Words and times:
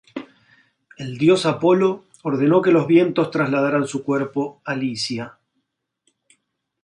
El 0.97 1.19
dios 1.19 1.45
Apolo 1.45 2.05
ordenó 2.23 2.59
que 2.63 2.71
los 2.71 2.87
vientos 2.87 3.29
trasladaran 3.29 3.85
su 3.85 4.03
cuerpo 4.03 4.59
a 4.65 4.73
Licia. 4.75 5.37